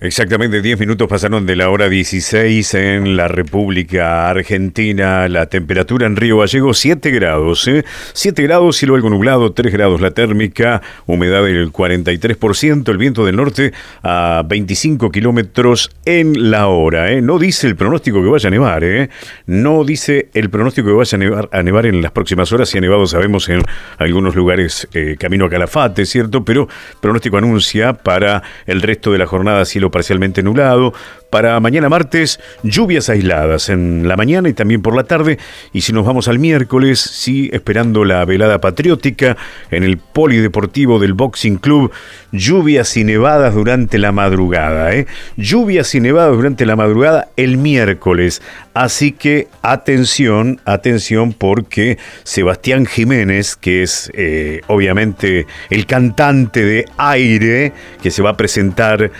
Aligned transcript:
Exactamente 0.00 0.60
10 0.60 0.80
minutos 0.80 1.08
pasaron 1.08 1.46
de 1.46 1.56
la 1.56 1.70
hora 1.70 1.88
16 1.88 2.74
en 2.74 3.16
la 3.16 3.28
República 3.28 4.28
Argentina. 4.28 5.28
La 5.28 5.46
temperatura 5.46 6.06
en 6.06 6.16
Río 6.16 6.38
Gallegos 6.38 6.78
7 6.78 7.10
grados. 7.10 7.66
¿eh? 7.68 7.84
7 8.12 8.42
grados, 8.42 8.76
cielo 8.76 8.96
algo 8.96 9.08
nublado, 9.08 9.52
3 9.52 9.72
grados 9.72 10.00
la 10.00 10.10
térmica, 10.10 10.82
humedad 11.06 11.44
del 11.44 11.72
43%, 11.72 12.88
el 12.90 12.98
viento 12.98 13.24
del 13.24 13.36
norte 13.36 13.72
a 14.02 14.42
25 14.46 15.10
kilómetros 15.10 15.90
en 16.04 16.50
la 16.50 16.66
hora. 16.66 17.12
¿eh? 17.12 17.22
No 17.22 17.38
dice 17.38 17.66
el 17.66 17.76
pronóstico 17.76 18.22
que 18.22 18.28
vaya 18.28 18.48
a 18.48 18.50
nevar. 18.50 18.84
¿eh? 18.84 19.10
No 19.46 19.84
dice 19.84 20.28
el 20.34 20.50
pronóstico 20.50 20.88
que 20.88 20.94
vaya 20.94 21.16
a 21.16 21.18
nevar, 21.18 21.48
a 21.52 21.62
nevar 21.62 21.86
en 21.86 22.02
las 22.02 22.12
próximas 22.12 22.52
horas. 22.52 22.68
Si 22.68 22.78
ha 22.78 22.80
nevado, 22.80 23.06
sabemos, 23.06 23.48
en 23.48 23.62
algunos 23.98 24.34
lugares 24.34 24.88
eh, 24.92 25.16
camino 25.18 25.46
a 25.46 25.50
Calafate, 25.50 26.04
¿cierto? 26.04 26.44
Pero 26.44 26.68
pronóstico 27.00 27.38
anuncia 27.38 27.92
para 27.94 28.42
el 28.66 28.82
resto 28.82 29.12
de 29.12 29.18
la 29.18 29.26
jornada 29.26 29.64
cielo 29.64 29.83
parcialmente 29.90 30.42
nublado. 30.42 30.92
Para 31.30 31.58
mañana 31.58 31.88
martes, 31.88 32.38
lluvias 32.62 33.08
aisladas 33.08 33.68
en 33.68 34.06
la 34.06 34.16
mañana 34.16 34.48
y 34.48 34.52
también 34.52 34.82
por 34.82 34.94
la 34.94 35.04
tarde. 35.04 35.38
Y 35.72 35.80
si 35.80 35.92
nos 35.92 36.06
vamos 36.06 36.28
al 36.28 36.38
miércoles, 36.38 37.00
sí, 37.00 37.50
esperando 37.52 38.04
la 38.04 38.24
velada 38.24 38.60
patriótica 38.60 39.36
en 39.70 39.82
el 39.82 39.98
Polideportivo 39.98 40.98
del 40.98 41.14
Boxing 41.14 41.56
Club, 41.56 41.90
lluvias 42.30 42.96
y 42.96 43.04
nevadas 43.04 43.54
durante 43.54 43.98
la 43.98 44.12
madrugada. 44.12 44.94
¿eh? 44.94 45.06
Lluvias 45.36 45.94
y 45.94 46.00
nevadas 46.00 46.36
durante 46.36 46.66
la 46.66 46.76
madrugada 46.76 47.28
el 47.36 47.56
miércoles. 47.56 48.42
Así 48.74 49.12
que 49.12 49.48
atención, 49.62 50.60
atención, 50.64 51.32
porque 51.32 51.98
Sebastián 52.24 52.86
Jiménez, 52.86 53.56
que 53.56 53.82
es 53.82 54.10
eh, 54.14 54.60
obviamente 54.66 55.46
el 55.70 55.86
cantante 55.86 56.64
de 56.64 56.84
aire, 56.96 57.72
que 58.02 58.10
se 58.10 58.22
va 58.22 58.30
a 58.30 58.36
presentar 58.36 59.10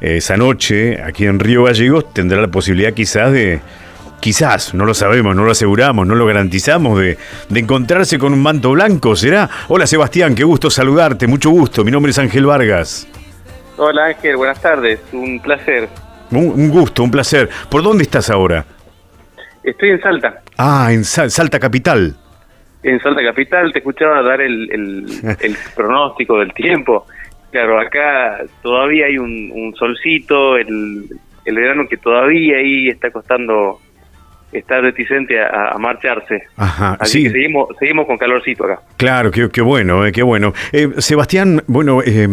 esa 0.00 0.36
noche 0.36 1.02
aquí 1.02 1.26
en 1.26 1.38
Río 1.38 1.64
Gallegos 1.64 2.12
tendrá 2.12 2.40
la 2.40 2.48
posibilidad 2.48 2.92
quizás 2.92 3.32
de, 3.32 3.60
quizás, 4.20 4.74
no 4.74 4.84
lo 4.84 4.94
sabemos, 4.94 5.34
no 5.34 5.44
lo 5.44 5.52
aseguramos, 5.52 6.06
no 6.06 6.14
lo 6.14 6.26
garantizamos, 6.26 6.98
de, 6.98 7.18
de, 7.48 7.60
encontrarse 7.60 8.18
con 8.18 8.32
un 8.32 8.42
manto 8.42 8.72
blanco, 8.72 9.16
¿será? 9.16 9.48
Hola 9.68 9.86
Sebastián, 9.86 10.34
qué 10.34 10.44
gusto 10.44 10.70
saludarte, 10.70 11.26
mucho 11.26 11.50
gusto, 11.50 11.84
mi 11.84 11.90
nombre 11.90 12.10
es 12.10 12.18
Ángel 12.18 12.46
Vargas. 12.46 13.08
Hola 13.78 14.06
Ángel, 14.06 14.36
buenas 14.36 14.60
tardes, 14.60 15.00
un 15.12 15.40
placer. 15.40 15.88
Un, 16.30 16.48
un 16.48 16.70
gusto, 16.70 17.02
un 17.02 17.10
placer. 17.10 17.48
¿Por 17.70 17.82
dónde 17.82 18.02
estás 18.02 18.30
ahora? 18.30 18.64
Estoy 19.62 19.90
en 19.90 20.00
Salta. 20.00 20.42
Ah, 20.56 20.88
en 20.92 21.04
Sal 21.04 21.30
Salta 21.30 21.58
Capital. 21.58 22.16
En 22.82 23.00
Salta 23.00 23.22
Capital, 23.22 23.72
te 23.72 23.80
escuchaba 23.80 24.22
dar 24.22 24.40
el, 24.40 24.70
el, 24.70 25.36
el 25.40 25.56
pronóstico 25.74 26.38
del 26.38 26.52
tiempo. 26.54 27.06
Claro, 27.50 27.80
acá 27.80 28.44
todavía 28.62 29.06
hay 29.06 29.18
un, 29.18 29.50
un 29.54 29.74
solcito, 29.76 30.56
el, 30.56 31.08
el, 31.44 31.54
verano 31.54 31.86
que 31.88 31.96
todavía 31.96 32.58
ahí 32.58 32.88
está 32.88 33.10
costando 33.10 33.80
estar 34.52 34.82
reticente 34.82 35.40
a, 35.40 35.72
a 35.72 35.78
marcharse. 35.78 36.42
Ajá, 36.56 36.96
Así 37.00 37.18
sí. 37.18 37.24
que 37.24 37.30
seguimos, 37.30 37.68
seguimos 37.78 38.06
con 38.06 38.16
calorcito 38.16 38.64
acá. 38.64 38.80
Claro, 38.96 39.30
qué, 39.30 39.48
qué 39.50 39.60
bueno, 39.60 40.06
eh, 40.06 40.12
qué 40.12 40.22
bueno. 40.22 40.52
Eh, 40.72 40.90
Sebastián, 40.98 41.62
bueno, 41.66 42.00
eh, 42.04 42.28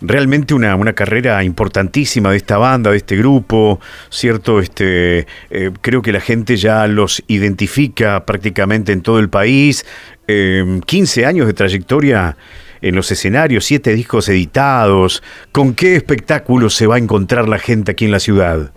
realmente 0.00 0.54
una, 0.54 0.76
una 0.76 0.92
carrera 0.92 1.42
importantísima 1.44 2.30
de 2.30 2.38
esta 2.38 2.58
banda, 2.58 2.90
de 2.90 2.96
este 2.96 3.16
grupo, 3.16 3.80
¿cierto? 4.08 4.60
Este, 4.60 5.26
eh, 5.50 5.70
creo 5.80 6.02
que 6.02 6.12
la 6.12 6.20
gente 6.20 6.56
ya 6.56 6.86
los 6.86 7.22
identifica 7.28 8.24
prácticamente 8.24 8.92
en 8.92 9.02
todo 9.02 9.18
el 9.18 9.28
país. 9.28 9.86
15 10.28 11.24
años 11.24 11.46
de 11.46 11.54
trayectoria 11.54 12.36
en 12.80 12.94
los 12.94 13.10
escenarios, 13.10 13.64
siete 13.64 13.92
discos 13.92 14.28
editados. 14.28 15.22
¿Con 15.52 15.74
qué 15.74 15.96
espectáculo 15.96 16.70
se 16.70 16.86
va 16.86 16.96
a 16.96 16.98
encontrar 16.98 17.48
la 17.48 17.58
gente 17.58 17.92
aquí 17.92 18.04
en 18.04 18.12
la 18.12 18.20
ciudad? 18.20 18.72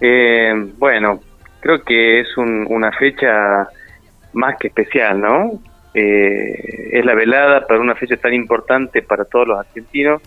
Eh, 0.00 0.52
bueno, 0.78 1.20
creo 1.60 1.82
que 1.82 2.20
es 2.20 2.36
un, 2.36 2.66
una 2.68 2.92
fecha 2.92 3.68
más 4.32 4.56
que 4.58 4.68
especial, 4.68 5.20
¿no? 5.20 5.60
Eh, 5.94 6.90
es 6.92 7.04
la 7.04 7.14
velada 7.14 7.66
para 7.66 7.80
una 7.80 7.94
fecha 7.94 8.16
tan 8.18 8.34
importante 8.34 9.00
para 9.02 9.24
todos 9.24 9.48
los 9.48 9.58
argentinos. 9.58 10.20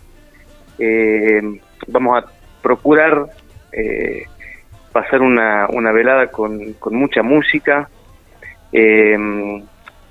Eh, 0.79 1.41
vamos 1.87 2.23
a 2.23 2.27
procurar 2.61 3.27
eh, 3.71 4.23
pasar 4.91 5.21
una, 5.21 5.67
velada 5.91 6.27
con, 6.27 6.73
con 6.73 6.95
mucha 6.95 7.21
música, 7.21 7.87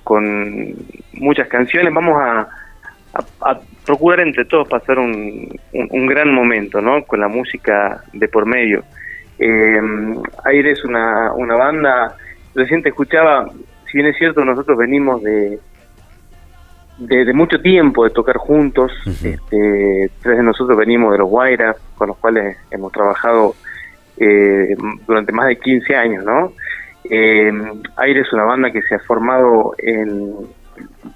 con 0.09 0.75
muchas 1.13 1.49
canciones. 1.49 1.93
Vamos 1.93 2.17
a, 2.19 2.49
a, 3.13 3.51
a, 3.51 3.61
procurar 3.85 4.21
entre 4.21 4.47
todos 4.47 4.67
pasar 4.67 4.99
un, 4.99 5.55
un, 5.75 5.89
un, 5.91 6.07
gran 6.07 6.33
momento, 6.33 6.81
¿no? 6.81 7.05
Con 7.05 7.21
la 7.21 7.29
música 7.29 8.03
de 8.15 8.27
por 8.27 8.47
medio. 8.47 8.85
Eh, 9.39 9.79
Aire 10.47 10.71
es 10.71 10.83
una, 10.83 11.35
una 11.35 11.57
banda, 11.57 12.17
recién 12.55 12.83
te 12.83 12.89
escuchaba, 12.89 13.51
si 13.85 13.99
bien 13.99 14.07
es 14.07 14.17
cierto, 14.17 14.43
nosotros 14.47 14.79
venimos 14.79 15.23
de, 15.23 15.59
de, 16.97 17.25
de 17.27 17.33
mucho 17.35 17.61
tiempo 17.61 18.05
de 18.05 18.11
tocar 18.11 18.39
juntos, 18.39 18.91
uh 19.05 19.11
-huh. 19.11 19.35
este, 19.35 20.11
tres 20.23 20.39
de 20.39 20.43
nosotros 20.43 20.75
venimos 20.79 21.13
de 21.13 21.19
los 21.19 21.29
Guaira, 21.29 21.77
con 21.97 22.09
los 22.09 22.17
cuales 22.17 22.57
hemos 22.71 22.91
trabajado 22.93 23.55
eh, 24.17 24.75
durante 25.07 25.33
más 25.33 25.49
de 25.49 25.59
15 25.59 25.95
años, 25.95 26.25
¿no? 26.25 26.55
Eh, 27.11 27.51
Aire 27.97 28.21
es 28.21 28.33
una 28.33 28.45
banda 28.45 28.71
que 28.71 28.83
se 28.83 28.95
ha 28.95 28.99
formado 29.01 29.75
en 29.79 30.35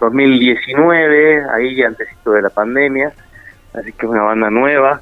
2019, 0.00 1.44
ahí 1.54 1.82
antes 1.82 2.08
de 2.24 2.42
la 2.42 2.50
pandemia, 2.50 3.12
así 3.74 3.92
que 3.92 4.06
es 4.06 4.12
una 4.12 4.22
banda 4.22 4.50
nueva, 4.50 5.00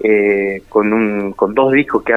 eh, 0.00 0.62
con, 0.68 0.92
un, 0.92 1.32
con 1.32 1.54
dos 1.54 1.72
discos 1.72 2.02
que 2.02 2.12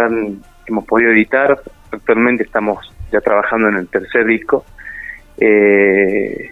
hemos 0.68 0.86
podido 0.86 1.12
editar, 1.12 1.60
actualmente 1.92 2.44
estamos 2.44 2.92
ya 3.12 3.22
trabajando 3.22 3.70
en 3.70 3.76
el 3.76 3.88
tercer 3.88 4.26
disco, 4.26 4.66
eh, 5.38 6.52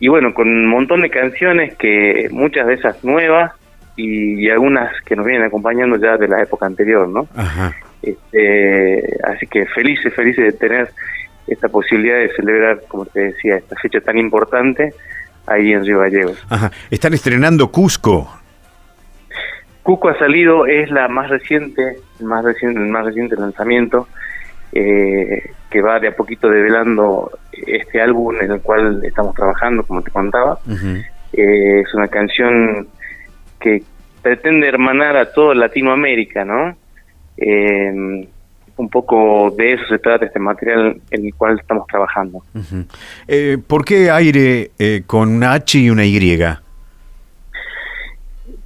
y 0.00 0.08
bueno, 0.08 0.34
con 0.34 0.48
un 0.48 0.66
montón 0.66 1.02
de 1.02 1.10
canciones 1.10 1.76
que 1.76 2.28
muchas 2.30 2.66
de 2.66 2.74
esas 2.74 3.04
nuevas 3.04 3.52
y, 3.96 4.44
y, 4.44 4.50
algunas 4.50 4.90
que 5.02 5.14
nos 5.14 5.24
vienen 5.24 5.46
acompañando 5.46 5.96
ya 5.96 6.16
de 6.16 6.28
la 6.28 6.42
época 6.42 6.66
anterior, 6.66 7.08
¿no? 7.08 7.28
Ajá. 7.36 7.72
Este, 8.04 9.18
así 9.24 9.46
que 9.46 9.66
felices, 9.66 10.12
felices 10.14 10.44
de 10.44 10.52
tener 10.52 10.90
esta 11.46 11.68
posibilidad 11.68 12.18
de 12.18 12.30
celebrar, 12.34 12.80
como 12.88 13.06
te 13.06 13.20
decía, 13.20 13.56
esta 13.56 13.76
fecha 13.76 14.00
tan 14.00 14.18
importante 14.18 14.94
ahí 15.46 15.72
en 15.72 15.84
Río 15.84 16.00
Gallegos. 16.00 16.42
Ajá. 16.48 16.70
Están 16.90 17.14
estrenando 17.14 17.70
Cusco. 17.70 18.28
Cusco 19.82 20.08
ha 20.08 20.18
salido, 20.18 20.66
es 20.66 20.90
la 20.90 21.08
más 21.08 21.28
reciente, 21.28 21.98
el 22.20 22.26
más 22.26 22.44
reciente, 22.44 22.80
el 22.80 22.88
más 22.88 23.04
reciente 23.04 23.36
lanzamiento, 23.36 24.08
eh, 24.72 25.50
que 25.70 25.82
va 25.82 26.00
de 26.00 26.08
a 26.08 26.16
poquito 26.16 26.48
develando 26.48 27.30
este 27.52 28.00
álbum 28.00 28.34
en 28.40 28.52
el 28.52 28.60
cual 28.60 29.02
estamos 29.04 29.34
trabajando, 29.34 29.82
como 29.82 30.02
te 30.02 30.10
contaba. 30.10 30.58
Uh 30.66 30.72
-huh. 30.72 31.04
eh, 31.34 31.80
es 31.80 31.94
una 31.94 32.08
canción 32.08 32.88
que 33.60 33.82
pretende 34.22 34.66
hermanar 34.66 35.16
a 35.16 35.32
toda 35.32 35.54
Latinoamérica, 35.54 36.44
¿no? 36.44 36.76
Eh, 37.36 38.26
un 38.76 38.88
poco 38.88 39.52
de 39.56 39.74
eso 39.74 39.84
se 39.88 39.98
trata 39.98 40.26
este 40.26 40.38
material 40.38 41.00
en 41.10 41.26
el 41.26 41.34
cual 41.34 41.58
estamos 41.60 41.86
trabajando. 41.86 42.38
Uh 42.54 42.58
-huh. 42.58 42.86
eh, 43.28 43.58
¿Por 43.64 43.84
qué 43.84 44.10
aire 44.10 44.70
eh, 44.78 45.02
con 45.06 45.28
una 45.28 45.52
H 45.52 45.78
y 45.78 45.90
una 45.90 46.04
Y? 46.04 46.18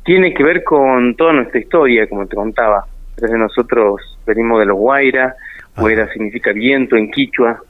Tiene 0.04 0.32
que 0.32 0.42
ver 0.42 0.64
con 0.64 1.14
toda 1.14 1.34
nuestra 1.34 1.60
historia, 1.60 2.08
como 2.08 2.26
te 2.26 2.34
contaba. 2.34 2.86
Desde 3.16 3.36
nosotros 3.36 4.18
venimos 4.26 4.60
de 4.60 4.66
los 4.66 4.78
Guaira, 4.78 5.34
ah. 5.74 5.80
Guaira 5.80 6.10
significa 6.12 6.52
viento 6.52 6.96
en 6.96 7.10
quichua, 7.10 7.60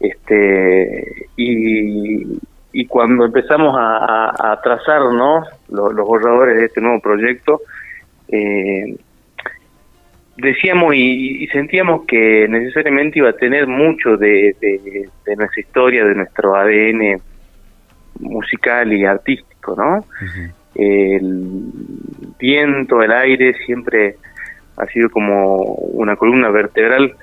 este 0.00 1.26
y, 1.36 2.38
y 2.72 2.86
cuando 2.86 3.24
empezamos 3.26 3.76
a, 3.78 3.98
a, 3.98 4.52
a 4.52 4.60
trazar 4.60 5.00
¿no? 5.12 5.44
los, 5.68 5.92
los, 5.94 6.06
borradores 6.06 6.56
de 6.56 6.64
este 6.66 6.80
nuevo 6.80 7.00
proyecto, 7.00 7.60
eh, 8.28 8.96
decíamos 10.38 10.94
y, 10.94 11.44
y, 11.44 11.46
sentíamos 11.48 12.06
que 12.06 12.46
necesariamente 12.48 13.18
iba 13.18 13.30
a 13.30 13.34
tener 13.34 13.66
mucho 13.66 14.16
de, 14.16 14.54
de, 14.60 15.08
de, 15.26 15.36
nuestra 15.36 15.60
historia, 15.60 16.04
de 16.04 16.14
nuestro 16.14 16.54
ADN 16.54 17.20
musical 18.20 18.92
y 18.92 19.04
artístico, 19.04 19.74
¿no? 19.76 19.98
Uh 19.98 20.02
-huh. 20.02 20.52
El 20.74 21.60
viento, 22.38 23.02
el 23.02 23.10
aire 23.10 23.54
siempre 23.66 24.14
ha 24.76 24.86
sido 24.86 25.10
como 25.10 25.56
una 25.64 26.14
columna 26.14 26.50
vertebral 26.50 27.14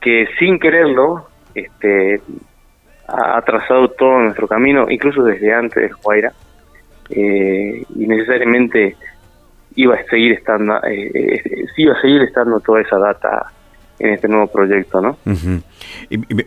que 0.00 0.28
sin 0.38 0.58
quererlo 0.58 1.28
este, 1.54 2.20
ha, 3.08 3.40
trazado 3.42 3.88
todo 3.88 4.18
nuestro 4.18 4.46
camino, 4.46 4.86
incluso 4.90 5.22
desde 5.22 5.54
antes 5.54 5.82
de 5.82 5.90
Juaira, 5.90 6.32
eh, 7.08 7.82
y 7.94 8.06
necesariamente 8.06 8.96
iba 9.76 9.94
a 9.94 10.04
seguir 10.04 10.32
estando, 10.32 10.82
eh, 10.84 11.40
iba 11.76 11.94
a 11.94 12.00
seguir 12.00 12.22
estando 12.22 12.58
toda 12.60 12.80
esa 12.80 12.98
data 12.98 13.52
en 13.98 14.14
este 14.14 14.28
nuevo 14.28 14.46
proyecto, 14.48 15.00
¿no? 15.00 15.18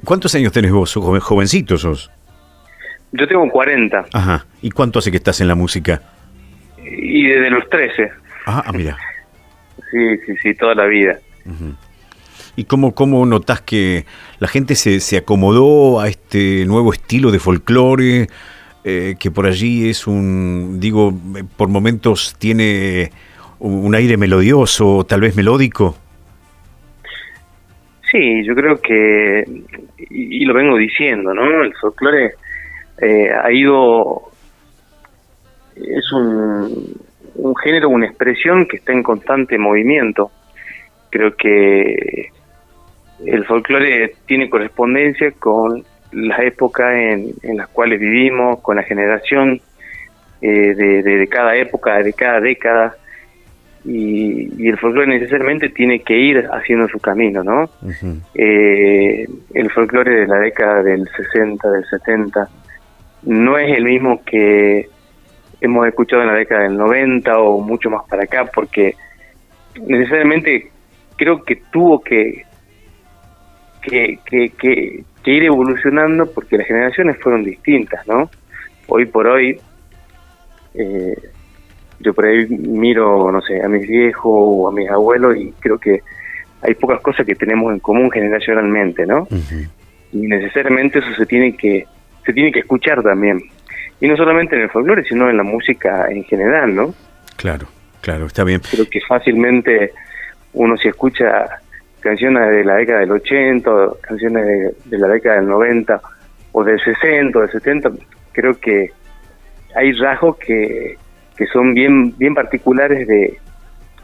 ¿Cuántos 0.03 0.35
años 0.35 0.51
tenés 0.51 0.71
vos? 0.71 0.93
Joven, 0.93 1.21
jovencito 1.21 1.77
sos. 1.77 2.11
Yo 3.11 3.27
tengo 3.27 3.49
40. 3.49 4.05
Ajá. 4.13 4.45
¿Y 4.61 4.69
cuánto 4.71 4.99
hace 4.99 5.09
que 5.09 5.17
estás 5.17 5.41
en 5.41 5.47
la 5.47 5.55
música? 5.55 6.01
Y 6.77 7.27
desde 7.27 7.49
los 7.49 7.67
13. 7.69 8.11
Ah, 8.45 8.63
ah, 8.65 8.71
mira. 8.71 8.97
Sí, 9.91 10.17
sí, 10.25 10.33
sí, 10.41 10.53
toda 10.53 10.75
la 10.75 10.85
vida. 10.85 11.17
¿Y 12.55 12.65
cómo, 12.65 12.93
cómo 12.93 13.25
notás 13.25 13.61
que 13.61 14.05
la 14.39 14.47
gente 14.47 14.75
se, 14.75 14.99
se 14.99 15.17
acomodó 15.17 15.99
a 15.99 16.07
este 16.07 16.65
nuevo 16.65 16.93
estilo 16.93 17.31
de 17.31 17.39
folclore? 17.39 18.27
Eh, 18.83 19.15
que 19.19 19.29
por 19.29 19.45
allí 19.45 19.89
es 19.89 20.07
un, 20.07 20.79
digo, 20.79 21.13
por 21.57 21.67
momentos 21.67 22.35
tiene 22.39 23.11
un 23.59 23.93
aire 23.93 24.15
melodioso, 24.15 25.05
tal 25.07 25.19
vez 25.21 25.35
melódico. 25.35 25.97
Sí, 28.09 28.43
yo 28.45 28.55
creo 28.55 28.79
que, 28.81 29.43
y, 30.09 30.45
lo 30.45 30.53
vengo 30.53 30.77
diciendo, 30.77 31.33
¿no? 31.33 31.61
El 31.61 31.73
folclore 31.75 32.31
eh, 33.01 33.29
ha 33.31 33.51
ido, 33.51 34.31
es 35.75 36.11
un, 36.13 36.95
un 37.35 37.55
género, 37.57 37.89
una 37.89 38.07
expresión 38.07 38.65
que 38.65 38.77
está 38.77 38.93
en 38.93 39.03
constante 39.03 39.57
movimiento. 39.57 40.31
Creo 41.11 41.35
que 41.35 42.29
el 43.25 43.45
folclore 43.45 44.15
tiene 44.25 44.49
correspondencia 44.49 45.31
con 45.33 45.83
las 46.11 46.39
épocas 46.39 46.93
en, 46.93 47.33
en 47.43 47.57
las 47.57 47.67
cuales 47.67 47.99
vivimos, 47.99 48.59
con 48.61 48.75
la 48.75 48.83
generación 48.83 49.61
eh, 50.41 50.73
de, 50.75 51.03
de, 51.03 51.27
cada 51.27 51.55
época, 51.55 52.01
de 52.01 52.13
cada 52.13 52.39
década, 52.39 52.95
y, 53.85 54.67
el 54.67 54.77
folclore 54.77 55.07
necesariamente 55.07 55.69
tiene 55.69 56.01
que 56.01 56.17
ir 56.17 56.47
haciendo 56.51 56.87
su 56.87 56.99
camino, 56.99 57.43
¿no? 57.43 57.69
eh, 58.35 59.27
el 59.53 59.69
folclore 59.71 60.21
de 60.21 60.27
la 60.27 60.39
década 60.39 60.83
del 60.83 61.07
60, 61.15 61.69
del 61.69 61.85
70, 61.85 62.49
no 63.23 63.57
es 63.57 63.77
el 63.77 63.85
mismo 63.85 64.23
que 64.23 64.89
hemos 65.61 65.87
escuchado 65.87 66.21
en 66.21 66.29
la 66.29 66.35
década 66.35 66.63
del 66.63 66.77
90 66.77 67.39
o 67.39 67.59
mucho 67.59 67.89
más 67.89 68.03
para 68.09 68.23
acá, 68.23 68.45
porque 68.45 68.95
necesariamente 69.85 70.71
creo 71.17 71.43
que 71.43 71.57
tuvo 71.71 72.01
que, 72.01 72.45
que, 73.81 74.19
que, 74.25 74.49
que, 74.51 75.03
ir 75.31 75.43
evolucionando 75.43 76.31
porque 76.31 76.57
las 76.57 76.67
generaciones 76.67 77.17
fueron 77.21 77.43
distintas, 77.43 78.07
¿no? 78.07 78.29
Hoy 78.87 79.05
por 79.05 79.27
hoy, 79.27 79.59
eh, 80.73 81.15
yo 81.99 82.13
por 82.13 82.25
ahí 82.25 82.45
miro, 82.47 83.31
no 83.31 83.41
sé, 83.41 83.61
a 83.61 83.67
mis 83.67 83.87
viejos 83.87 84.31
o 84.33 84.69
a 84.69 84.71
mis 84.71 84.89
abuelos 84.89 85.37
y 85.37 85.51
creo 85.59 85.77
que 85.77 86.01
hay 86.61 86.73
pocas 86.75 87.01
cosas 87.01 87.25
que 87.25 87.35
tenemos 87.35 87.71
en 87.73 87.79
común 87.79 88.11
generacionalmente, 88.11 89.05
¿no? 89.05 89.27
Y 90.11 90.17
necesariamente 90.27 90.99
eso 90.99 91.13
se 91.15 91.25
tiene 91.25 91.55
que 91.55 91.85
se 92.25 92.33
tiene 92.33 92.51
que 92.51 92.59
escuchar 92.59 93.01
también. 93.01 93.41
Y 94.01 94.07
no 94.07 94.15
solamente 94.15 94.55
en 94.55 94.63
el 94.63 94.69
folclore, 94.69 95.03
sino 95.03 95.29
en 95.29 95.37
la 95.37 95.43
música 95.43 96.07
en 96.09 96.23
general, 96.23 96.75
¿no? 96.75 96.93
Claro, 97.35 97.67
claro, 98.01 98.25
está 98.25 98.43
bien. 98.43 98.61
Creo 98.69 98.89
que 98.89 98.99
fácilmente 99.01 99.91
uno 100.53 100.77
si 100.77 100.87
escucha 100.87 101.61
canciones 101.99 102.49
de 102.49 102.63
la 102.63 102.75
década 102.75 102.99
del 102.99 103.11
80, 103.11 103.71
canciones 104.01 104.73
de, 104.85 104.97
la 104.97 105.07
década 105.07 105.35
del 105.35 105.47
90 105.47 106.01
o 106.51 106.63
del 106.63 106.79
60 106.79 107.37
o 107.37 107.41
del 107.41 107.51
70, 107.51 107.91
creo 108.31 108.59
que 108.59 108.91
hay 109.75 109.91
rasgos 109.93 110.37
que, 110.37 110.97
que 111.37 111.45
son 111.47 111.73
bien, 111.73 112.17
bien 112.17 112.33
particulares 112.33 113.07
de, 113.07 113.37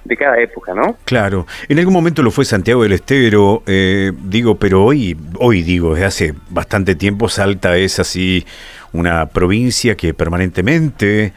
de 0.05 0.17
cada 0.17 0.39
época, 0.39 0.73
¿no? 0.73 0.97
Claro. 1.03 1.47
En 1.67 1.79
algún 1.79 1.93
momento 1.93 2.21
lo 2.21 2.31
fue 2.31 2.45
Santiago 2.45 2.83
del 2.83 2.93
Estero, 2.93 3.63
eh, 3.65 4.11
digo, 4.23 4.55
pero 4.55 4.85
hoy, 4.85 5.17
hoy 5.39 5.63
digo, 5.63 5.95
desde 5.95 6.05
hace 6.05 6.33
bastante 6.49 6.95
tiempo 6.95 7.27
Salta 7.27 7.75
es 7.77 7.99
así 7.99 8.45
una 8.93 9.25
provincia 9.27 9.95
que 9.95 10.13
permanentemente, 10.13 11.33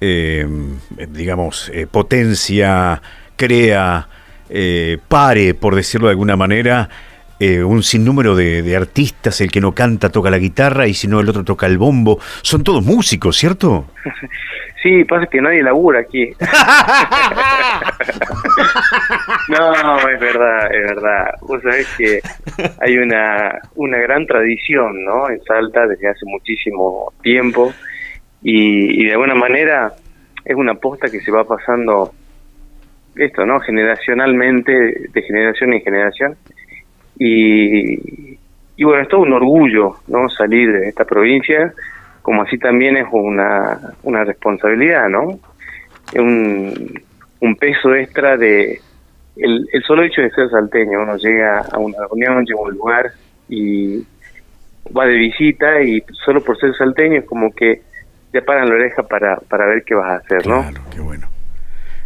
eh, 0.00 0.46
digamos, 1.08 1.70
eh, 1.74 1.86
potencia, 1.90 3.02
crea, 3.36 4.08
pare, 5.08 5.54
por 5.54 5.74
decirlo 5.74 6.08
de 6.08 6.12
alguna 6.12 6.36
manera, 6.36 6.88
un 7.40 7.82
sinnúmero 7.82 8.36
de, 8.36 8.62
de, 8.62 8.76
artistas, 8.76 9.40
el 9.40 9.50
que 9.50 9.60
no 9.60 9.72
canta 9.72 10.08
toca 10.10 10.30
la 10.30 10.38
guitarra 10.38 10.86
y 10.86 10.94
si 10.94 11.08
no 11.08 11.20
el 11.20 11.28
otro 11.28 11.44
toca 11.44 11.66
el 11.66 11.76
bombo. 11.76 12.18
Son 12.42 12.62
todos 12.62 12.84
músicos, 12.84 13.36
¿cierto? 13.36 13.86
Sí, 14.84 15.02
pasa 15.04 15.26
que 15.26 15.40
nadie 15.40 15.62
labura 15.62 16.00
aquí. 16.00 16.30
no, 19.48 19.98
es 20.10 20.20
verdad, 20.20 20.74
es 20.74 20.82
verdad. 20.94 21.30
Vos 21.40 21.62
sabés 21.62 21.88
que 21.96 22.20
hay 22.82 22.98
una, 22.98 23.62
una 23.76 23.96
gran 23.96 24.26
tradición, 24.26 25.02
¿no? 25.06 25.30
En 25.30 25.42
Salta 25.44 25.86
desde 25.86 26.10
hace 26.10 26.26
muchísimo 26.26 27.14
tiempo 27.22 27.72
y, 28.42 29.06
de 29.06 29.12
alguna 29.12 29.34
manera 29.34 29.94
es 30.44 30.54
una 30.54 30.74
posta 30.74 31.08
que 31.10 31.20
se 31.22 31.30
va 31.30 31.44
pasando 31.44 32.12
esto, 33.16 33.46
¿no? 33.46 33.60
Generacionalmente, 33.60 35.08
de 35.12 35.22
generación 35.22 35.72
en 35.72 35.80
generación. 35.80 36.36
Y, 37.18 38.38
y 38.76 38.84
bueno, 38.84 39.02
es 39.02 39.08
todo 39.08 39.20
un 39.20 39.32
orgullo, 39.32 39.96
¿no? 40.08 40.28
Salir 40.28 40.72
de 40.72 40.88
esta 40.88 41.04
provincia 41.04 41.72
como 42.24 42.40
así 42.40 42.56
también 42.56 42.96
es 42.96 43.06
una, 43.12 43.78
una 44.02 44.24
responsabilidad, 44.24 45.10
¿no? 45.10 45.38
Es 46.10 46.20
un, 46.20 47.02
un 47.40 47.56
peso 47.56 47.94
extra 47.94 48.38
de 48.38 48.80
el, 49.36 49.68
el 49.70 49.82
solo 49.82 50.04
hecho 50.04 50.22
de 50.22 50.30
ser 50.30 50.48
salteño, 50.48 51.02
uno 51.02 51.18
llega 51.18 51.60
a 51.60 51.78
una 51.78 51.98
reunión, 52.08 52.46
llega 52.46 52.58
a 52.58 52.62
un 52.62 52.70
lugar 52.70 53.12
y 53.46 54.06
va 54.96 55.04
de 55.04 55.16
visita 55.16 55.82
y 55.82 56.02
solo 56.24 56.42
por 56.42 56.58
ser 56.58 56.74
salteño 56.74 57.18
es 57.18 57.26
como 57.26 57.52
que 57.52 57.82
te 58.32 58.40
paran 58.40 58.70
la 58.70 58.76
oreja 58.76 59.02
para, 59.02 59.36
para 59.36 59.66
ver 59.66 59.84
qué 59.84 59.94
vas 59.94 60.12
a 60.12 60.16
hacer, 60.16 60.46
¿no? 60.46 60.62
Claro, 60.62 60.80
qué 60.94 61.00
bueno. 61.00 61.33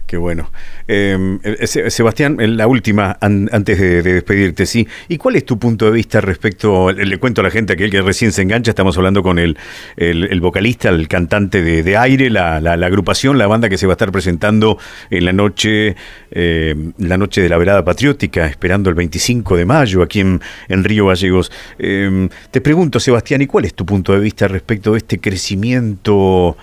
Qué 0.08 0.16
bueno. 0.16 0.50
Em, 0.86 1.38
eh, 1.42 1.66
Sebastián, 1.66 2.38
la 2.56 2.66
última, 2.66 3.18
antes 3.20 3.78
de, 3.78 4.02
despedirte, 4.02 4.64
¿sí? 4.64 4.88
¿Y 5.06 5.18
cuál 5.18 5.36
es 5.36 5.44
tu 5.44 5.58
punto 5.58 5.84
de 5.84 5.90
vista 5.90 6.22
respecto, 6.22 6.90
le, 6.90 7.18
cuento 7.18 7.42
a 7.42 7.44
la 7.44 7.50
gente, 7.50 7.74
aquel 7.74 7.90
que 7.90 8.00
recién 8.00 8.32
se 8.32 8.40
engancha, 8.40 8.70
estamos 8.70 8.96
hablando 8.96 9.22
con 9.22 9.38
el, 9.38 9.58
el, 9.98 10.40
vocalista, 10.40 10.88
el 10.88 11.08
cantante 11.08 11.60
de, 11.60 11.96
Aire, 11.98 12.30
la, 12.30 12.58
la, 12.58 12.86
agrupación, 12.86 13.36
la 13.36 13.46
banda 13.46 13.68
que 13.68 13.76
se 13.76 13.86
va 13.86 13.92
a 13.92 13.96
estar 13.96 14.10
presentando 14.10 14.78
en 15.10 15.26
la 15.26 15.34
noche, 15.34 15.94
em, 16.30 16.94
la 16.96 17.18
noche 17.18 17.42
de 17.42 17.50
la 17.50 17.58
velada 17.58 17.84
patriótica, 17.84 18.46
esperando 18.46 18.88
el 18.88 18.94
25 18.94 19.58
de 19.58 19.66
mayo 19.66 20.02
aquí 20.02 20.20
en, 20.20 20.40
en 20.68 20.84
Río 20.84 21.08
Gallegos. 21.08 21.52
Em, 21.78 22.30
te 22.50 22.62
pregunto, 22.62 22.98
Sebastián, 22.98 23.42
¿y 23.42 23.46
cuál 23.46 23.66
es 23.66 23.74
tu 23.74 23.84
punto 23.84 24.14
de 24.14 24.20
vista 24.20 24.48
respecto 24.48 24.92
de 24.92 24.98
este 24.98 25.18
crecimiento? 25.18 26.56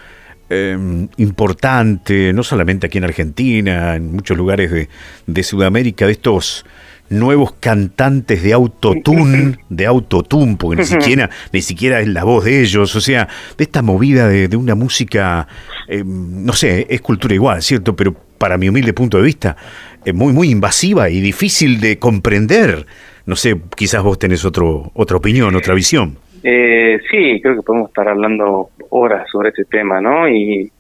Em, 0.48 1.08
importante, 1.18 2.32
no 2.32 2.44
solamente 2.44 2.86
aquí 2.86 3.00
en 3.00 3.04
Argentina, 3.04 3.96
en 3.96 4.12
muchos 4.12 4.38
lugares 4.38 4.70
de, 4.70 4.90
de 5.26 5.44
Sudamérica, 5.44 6.06
de 6.06 6.12
estos 6.12 6.66
nuevos 7.10 7.54
cantantes 7.60 8.44
de 8.44 8.54
autotune, 8.54 9.58
de 9.70 9.86
autotune, 9.86 10.56
porque 10.56 10.82
ni 10.82 10.88
siquiera, 10.88 11.30
ni 11.52 11.62
siquiera 11.62 12.00
es 12.00 12.08
la 12.08 12.24
voz 12.24 12.46
de 12.46 12.62
ellos, 12.62 12.96
o 12.96 13.02
sea, 13.02 13.28
de 13.58 13.64
esta 13.64 13.82
movida 13.82 14.28
de, 14.28 14.56
una 14.56 14.76
música, 14.76 15.48
em, 15.88 16.46
no 16.46 16.54
sé, 16.54 16.86
es 16.90 17.02
cultura 17.02 17.34
igual, 17.34 17.62
¿cierto? 17.62 17.96
Pero 17.96 18.14
para 18.14 18.58
mi 18.58 18.70
humilde 18.70 18.94
punto 18.94 19.18
de 19.18 19.24
vista, 19.24 19.56
es 20.04 20.14
muy, 20.14 20.34
muy 20.34 20.50
invasiva 20.50 21.10
y 21.10 21.22
difícil 21.22 21.80
de 21.80 21.98
comprender. 21.98 22.86
No 23.26 23.36
sé, 23.36 23.60
quizás 23.76 24.04
vos 24.04 24.20
tenés 24.20 24.46
otro, 24.46 24.92
otra 24.94 25.18
opinión, 25.18 25.56
otra 25.56 25.74
visión. 25.74 26.20
Eh, 26.48 27.00
sí, 27.10 27.42
creo 27.42 27.56
que 27.56 27.64
podemos 27.64 27.90
estar 27.90 28.08
hablando 28.08 28.70
horas 28.92 29.28
sobre 29.32 29.50
este 29.50 29.66
tema, 29.66 30.00
¿no? 30.00 30.30
Y 30.30 30.72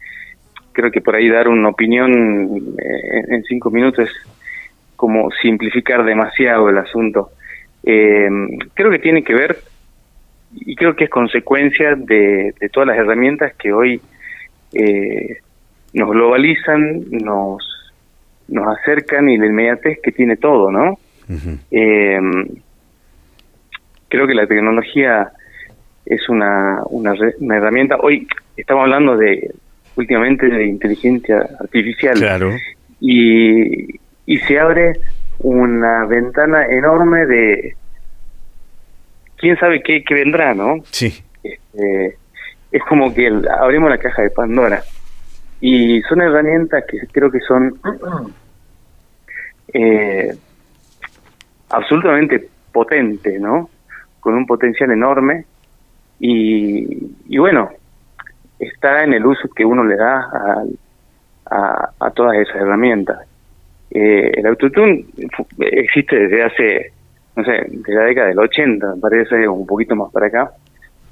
creo 0.71 0.91
que 0.91 1.01
por 1.01 1.15
ahí 1.15 1.27
dar 1.27 1.47
una 1.47 1.69
opinión 1.69 2.75
eh, 2.77 3.23
en 3.29 3.43
cinco 3.45 3.71
minutos 3.71 4.07
es 4.07 4.15
como 4.95 5.31
simplificar 5.41 6.05
demasiado 6.05 6.69
el 6.69 6.77
asunto. 6.77 7.31
Eh, 7.83 8.29
creo 8.75 8.91
que 8.91 8.99
tiene 8.99 9.23
que 9.23 9.33
ver 9.33 9.57
y 10.53 10.75
creo 10.75 10.95
que 10.95 11.05
es 11.05 11.09
consecuencia 11.09 11.95
de, 11.95 12.53
todas 12.71 12.85
las 12.85 12.99
herramientas 12.99 13.55
que 13.55 13.73
hoy 13.73 13.99
eh, 14.71 15.37
nos 15.93 16.11
globalizan, 16.11 17.09
nos, 17.09 17.91
nos 18.49 18.77
acercan 18.77 19.29
y 19.29 19.39
la 19.39 19.47
inmediatez 19.47 19.97
que 20.03 20.11
tiene 20.11 20.37
todo, 20.37 20.71
¿no? 20.71 20.99
creo 24.07 24.27
que 24.27 24.35
la 24.35 24.45
tecnología 24.45 25.31
es 26.05 26.29
una, 26.29 26.81
una, 26.85 27.13
herramienta. 27.57 27.97
Hoy 27.97 28.27
estamos 28.55 28.83
hablando 28.83 29.17
de 29.17 29.51
últimamente 29.95 30.47
de 30.47 30.65
inteligencia 30.65 31.47
artificial. 31.59 32.15
Claro. 32.15 32.51
Y, 32.99 33.99
y 34.25 34.37
se 34.47 34.59
abre 34.59 34.93
una 35.39 36.05
ventana 36.05 36.65
enorme 36.65 37.25
de 37.25 37.75
quién 39.37 39.57
sabe 39.57 39.81
qué, 39.81 40.03
qué 40.03 40.13
vendrá, 40.13 40.53
¿no? 40.53 40.77
Sí. 40.91 41.23
Este, 41.43 42.17
es 42.71 42.83
como 42.83 43.13
que 43.13 43.31
abrimos 43.59 43.89
la 43.89 43.97
caja 43.97 44.21
de 44.21 44.29
Pandora. 44.29 44.83
Y 45.61 46.01
son 46.03 46.21
herramientas 46.21 46.83
que 46.87 46.99
creo 47.11 47.31
que 47.31 47.39
son 47.39 47.79
eh, 49.73 50.35
absolutamente 51.69 52.49
potente, 52.71 53.39
¿no? 53.39 53.69
Con 54.19 54.35
un 54.35 54.45
potencial 54.45 54.91
enorme 54.91 55.45
y, 56.19 57.11
y 57.27 57.37
bueno, 57.37 57.69
está 58.59 59.03
en 59.03 59.13
el 59.13 59.25
uso 59.25 59.49
que 59.55 59.65
uno 59.65 59.83
le 59.83 59.95
da 59.95 60.65
a, 61.49 61.89
a, 61.99 62.11
todas 62.11 62.37
esas 62.37 62.55
herramientas. 62.55 63.27
Eh, 63.91 64.31
el 64.35 64.45
autotune 64.47 65.05
existe 65.59 66.15
desde 66.15 66.43
hace, 66.43 66.93
no 67.35 67.43
sé, 67.43 67.65
desde 67.69 67.93
la 67.93 68.05
década 68.05 68.27
del 68.27 68.39
80, 68.39 68.95
me 68.95 69.01
parece, 69.01 69.47
un 69.47 69.65
poquito 69.65 69.95
más 69.95 70.11
para 70.11 70.27
acá. 70.27 70.51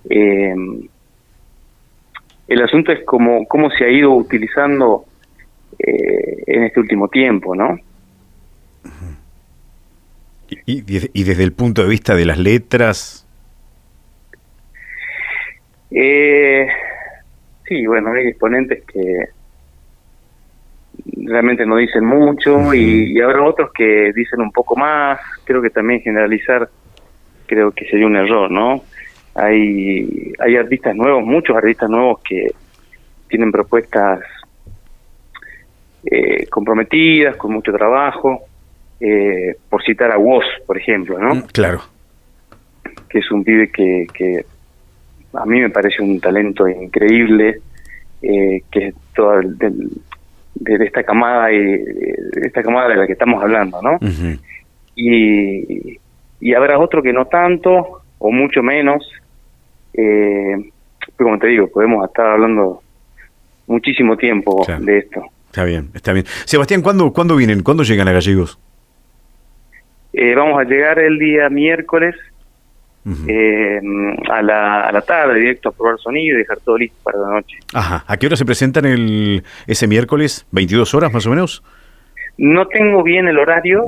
Eh, 0.09 0.55
el 2.47 2.61
asunto 2.61 2.91
es 2.91 3.03
cómo, 3.05 3.45
cómo 3.47 3.69
se 3.71 3.85
ha 3.85 3.89
ido 3.89 4.11
utilizando 4.11 5.05
eh, 5.79 6.43
en 6.47 6.63
este 6.63 6.79
último 6.79 7.07
tiempo, 7.07 7.55
¿no? 7.55 7.77
Y, 10.65 10.73
y, 10.87 11.23
desde 11.23 11.43
el 11.43 11.53
punto 11.53 11.81
de 11.81 11.89
vista 11.89 12.15
de 12.15 12.25
las 12.25 12.37
letras. 12.37 13.22
Eh, 15.93 16.67
sí, 17.67 17.85
bueno, 17.85 18.11
hay 18.11 18.27
exponentes 18.27 18.83
que 18.85 19.25
realmente 21.25 21.65
no 21.65 21.77
dicen 21.77 22.05
mucho 22.05 22.73
y, 22.73 23.13
y, 23.13 23.21
habrá 23.21 23.43
otros 23.43 23.71
que 23.73 24.11
dicen 24.13 24.41
un 24.41 24.51
poco 24.51 24.75
más. 24.75 25.19
Creo 25.43 25.61
que 25.61 25.69
también 25.69 26.01
generalizar 26.01 26.69
creo 27.45 27.71
que 27.71 27.85
sería 27.85 28.07
un 28.07 28.15
error, 28.15 28.49
¿no? 28.49 28.83
Hay, 29.35 30.33
hay 30.39 30.55
artistas 30.55 30.95
nuevos, 30.95 31.23
muchos 31.23 31.55
artistas 31.55 31.89
nuevos 31.89 32.21
que 32.27 32.47
tienen 33.27 33.51
propuestas 33.51 34.19
eh, 36.05 36.45
comprometidas, 36.47 37.35
con 37.35 37.53
mucho 37.53 37.71
trabajo, 37.71 38.41
eh, 38.99 39.55
por 39.69 39.83
citar 39.83 40.11
a 40.11 40.17
Woz, 40.17 40.45
por 40.65 40.77
ejemplo, 40.77 41.17
¿no? 41.17 41.35
Mm, 41.35 41.41
claro. 41.51 41.81
Que 43.09 43.19
es 43.19 43.31
un 43.31 43.43
pibe 43.43 43.69
que, 43.71 44.07
que 44.13 44.45
a 45.33 45.45
mí 45.45 45.61
me 45.61 45.69
parece 45.69 46.01
un 46.01 46.19
talento 46.19 46.67
increíble, 46.67 47.59
eh, 48.21 48.61
que 48.71 48.87
es 48.87 48.95
toda 49.15 49.41
de, 49.41 50.85
esta 50.85 51.03
camada 51.03 51.51
y 51.51 51.57
de 51.57 52.41
esta 52.41 52.63
camada 52.63 52.89
de 52.89 52.95
la 52.95 53.07
que 53.07 53.13
estamos 53.13 53.41
hablando, 53.41 53.81
¿no? 53.81 53.99
y, 54.95 55.97
y 56.39 56.53
habrá 56.53 56.77
otro 56.79 57.01
que 57.01 57.13
no 57.13 57.25
tanto 57.25 58.01
o 58.19 58.31
mucho 58.31 58.61
menos, 58.61 59.09
eh, 59.93 60.71
pero 61.17 61.29
como 61.29 61.39
te 61.39 61.47
digo, 61.47 61.67
podemos 61.67 62.05
estar 62.07 62.25
hablando 62.25 62.81
muchísimo 63.67 64.17
tiempo 64.17 64.65
de 64.79 64.97
esto. 64.97 65.23
Está 65.47 65.63
bien, 65.65 65.89
está 65.93 66.13
bien. 66.13 66.25
Sebastián, 66.45 66.81
¿cuándo, 66.81 67.11
¿cuándo 67.13 67.35
vienen? 67.35 67.63
¿Cuándo 67.63 67.83
llegan 67.83 68.07
a 68.07 68.13
Gallegos? 68.13 68.59
Eh, 70.13 70.35
vamos 70.35 70.59
a 70.59 70.63
llegar 70.63 70.99
el 70.99 71.17
día 71.17 71.49
miércoles 71.49 72.15
eh, 73.27 73.79
a, 74.31 74.41
la, 74.41 74.81
a 74.81 74.91
la 74.91 75.01
tarde, 75.01 75.39
directo 75.39 75.69
a 75.69 75.71
probar 75.71 75.99
sonido 75.99 76.35
y 76.35 76.39
dejar 76.39 76.59
todo 76.59 76.77
listo 76.77 76.97
para 77.03 77.19
la 77.19 77.29
noche. 77.35 77.57
Ajá. 77.73 78.03
¿A 78.07 78.17
qué 78.17 78.27
hora 78.27 78.35
se 78.35 78.45
presentan 78.45 78.85
el, 78.85 79.43
ese 79.67 79.87
miércoles? 79.87 80.45
¿22 80.53 80.93
horas 80.93 81.11
más 81.13 81.25
o 81.25 81.29
menos? 81.29 81.63
No 82.35 82.67
tengo 82.67 83.03
bien 83.03 83.27
el 83.27 83.37
horario, 83.37 83.85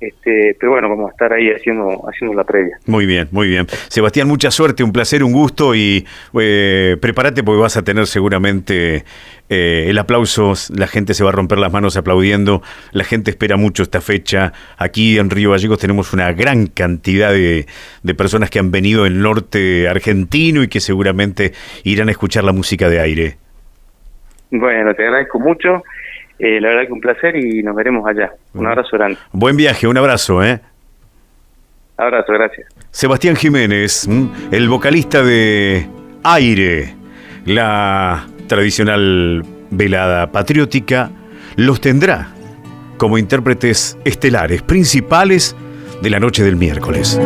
este, 0.00 0.56
pero 0.58 0.72
bueno, 0.72 0.88
vamos 0.88 1.10
a 1.10 1.12
estar 1.12 1.32
ahí 1.32 1.48
haciendo, 1.50 2.02
haciendo 2.08 2.36
la 2.36 2.42
previa. 2.42 2.76
Muy 2.86 3.06
bien, 3.06 3.28
muy 3.30 3.46
bien. 3.46 3.66
Sebastián, 3.88 4.26
mucha 4.26 4.50
suerte, 4.50 4.82
un 4.82 4.92
placer, 4.92 5.22
un 5.22 5.32
gusto 5.32 5.76
y 5.76 6.04
eh, 6.40 6.96
prepárate 7.00 7.44
porque 7.44 7.60
vas 7.60 7.76
a 7.76 7.84
tener 7.84 8.08
seguramente 8.08 9.04
eh, 9.48 9.84
el 9.86 9.98
aplauso, 9.98 10.54
la 10.76 10.88
gente 10.88 11.14
se 11.14 11.22
va 11.22 11.30
a 11.30 11.32
romper 11.32 11.58
las 11.58 11.72
manos 11.72 11.96
aplaudiendo, 11.96 12.62
la 12.90 13.04
gente 13.04 13.30
espera 13.30 13.56
mucho 13.56 13.84
esta 13.84 14.00
fecha. 14.00 14.52
Aquí 14.76 15.16
en 15.16 15.30
Río 15.30 15.52
Gallegos 15.52 15.78
tenemos 15.78 16.12
una 16.12 16.32
gran 16.32 16.66
cantidad 16.66 17.30
de, 17.30 17.66
de 18.02 18.14
personas 18.14 18.50
que 18.50 18.58
han 18.58 18.72
venido 18.72 19.04
del 19.04 19.20
norte 19.20 19.88
argentino 19.88 20.64
y 20.64 20.68
que 20.68 20.80
seguramente 20.80 21.52
irán 21.84 22.08
a 22.08 22.10
escuchar 22.10 22.42
la 22.42 22.52
música 22.52 22.88
de 22.88 22.98
aire. 22.98 23.36
Bueno, 24.50 24.94
te 24.94 25.04
agradezco 25.04 25.38
mucho 25.38 25.84
eh, 26.38 26.60
la 26.60 26.68
verdad 26.68 26.86
que 26.86 26.92
un 26.92 27.00
placer 27.00 27.36
y 27.36 27.62
nos 27.62 27.74
veremos 27.74 28.06
allá. 28.06 28.32
Un 28.54 28.66
abrazo 28.66 28.96
grande. 28.96 29.18
Buen 29.32 29.56
viaje, 29.56 29.86
un 29.86 29.96
abrazo, 29.96 30.42
¿eh? 30.42 30.60
Abrazo, 31.96 32.32
gracias. 32.32 32.68
Sebastián 32.90 33.36
Jiménez, 33.36 34.08
el 34.50 34.68
vocalista 34.68 35.22
de 35.22 35.86
Aire, 36.24 36.94
la 37.46 38.26
tradicional 38.48 39.44
velada 39.70 40.30
patriótica, 40.32 41.10
los 41.56 41.80
tendrá 41.80 42.28
como 42.96 43.18
intérpretes 43.18 43.98
estelares 44.04 44.62
principales 44.62 45.54
de 46.02 46.10
la 46.10 46.20
noche 46.20 46.42
del 46.42 46.56
miércoles. 46.56 47.20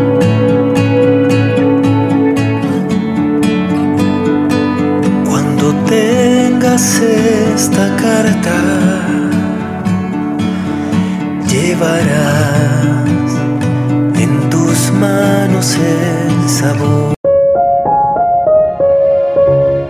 Cuando 5.29 5.75
tengas 6.69 7.01
esta 7.01 7.97
carta, 7.97 8.61
llevarás 11.51 13.09
en 14.15 14.51
tus 14.51 14.93
manos 14.93 15.77
el 15.77 16.49
sabor. 16.49 17.15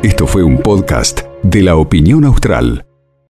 Esto 0.03 0.27
fue 0.27 0.43
un 0.43 0.59
podcast 0.59 1.23
de 1.43 1.63
la 1.63 1.77
opinión 1.77 2.25
austral. 2.25 2.88